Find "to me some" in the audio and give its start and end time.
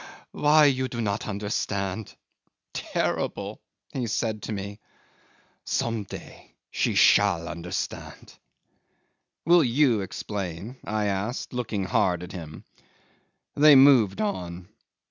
4.41-6.05